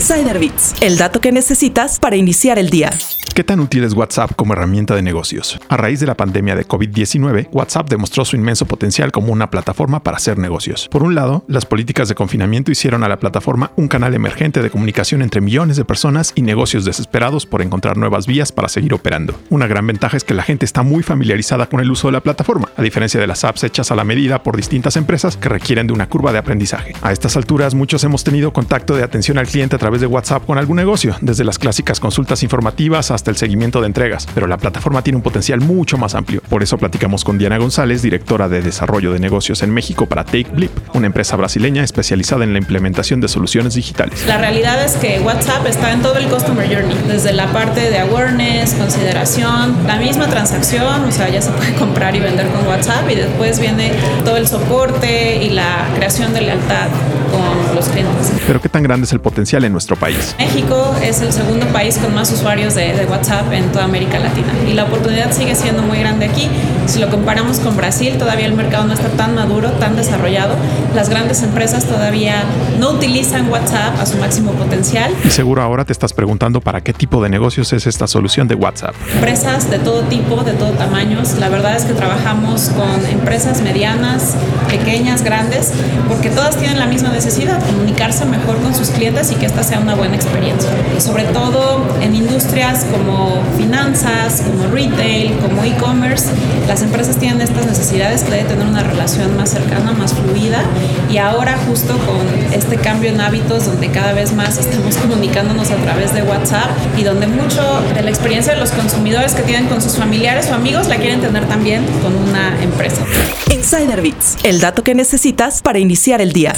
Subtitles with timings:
[0.00, 2.90] Insider Bits, el dato que necesitas para iniciar el día.
[3.34, 5.58] ¿Qué tan útil es WhatsApp como herramienta de negocios?
[5.68, 10.02] A raíz de la pandemia de COVID-19, WhatsApp demostró su inmenso potencial como una plataforma
[10.02, 10.88] para hacer negocios.
[10.88, 14.70] Por un lado, las políticas de confinamiento hicieron a la plataforma un canal emergente de
[14.70, 19.38] comunicación entre millones de personas y negocios desesperados por encontrar nuevas vías para seguir operando.
[19.48, 22.20] Una gran ventaja es que la gente está muy familiarizada con el uso de la
[22.20, 25.86] plataforma, a diferencia de las apps hechas a la medida por distintas empresas que requieren
[25.86, 26.94] de una curva de aprendizaje.
[27.00, 30.44] A estas alturas, muchos hemos tenido contacto de atención al cliente a través de WhatsApp
[30.46, 34.58] con algún negocio, desde las clásicas consultas informativas hasta el seguimiento de entregas, pero la
[34.58, 36.42] plataforma tiene un potencial mucho más amplio.
[36.48, 40.70] Por eso platicamos con Diana González, directora de Desarrollo de Negocios en México para TakeBlip,
[40.94, 44.24] una empresa brasileña especializada en la implementación de soluciones digitales.
[44.26, 47.98] La realidad es que WhatsApp está en todo el Customer Journey, desde la parte de
[47.98, 53.10] awareness, consideración, la misma transacción, o sea, ya se puede comprar y vender con WhatsApp
[53.10, 53.92] y después viene
[54.24, 56.88] todo el soporte y la creación de lealtad
[57.30, 58.32] con los clientes.
[58.46, 60.34] Pero ¿qué tan grande es el potencial en nuestro país?
[60.38, 64.52] México es el segundo país con más usuarios de, de WhatsApp en toda América Latina.
[64.68, 66.48] Y la oportunidad sigue siendo muy grande aquí.
[66.90, 70.56] Si lo comparamos con Brasil, todavía el mercado no está tan maduro, tan desarrollado.
[70.92, 72.42] Las grandes empresas todavía
[72.80, 75.14] no utilizan WhatsApp a su máximo potencial.
[75.24, 78.56] Y seguro ahora te estás preguntando para qué tipo de negocios es esta solución de
[78.56, 78.96] WhatsApp.
[79.14, 81.34] Empresas de todo tipo, de todo tamaños.
[81.38, 84.34] La verdad es que trabajamos con empresas medianas,
[84.68, 85.72] pequeñas, grandes,
[86.08, 89.78] porque todas tienen la misma necesidad, comunicarse mejor con sus clientes y que esta sea
[89.78, 90.70] una buena experiencia.
[90.98, 96.26] Y sobre todo en industrias como finanzas, como retail, como e-commerce,
[96.66, 100.62] las empresas tienen estas necesidades que deben tener una relación más cercana, más fluida
[101.10, 105.76] y ahora justo con este cambio en hábitos donde cada vez más estamos comunicándonos a
[105.76, 107.62] través de WhatsApp y donde mucho
[107.94, 111.20] de la experiencia de los consumidores que tienen con sus familiares o amigos la quieren
[111.20, 113.02] tener también con una empresa.
[113.50, 116.54] Insider Bits, el dato que necesitas para iniciar el día.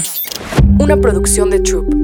[0.79, 2.02] Una producción de Troop.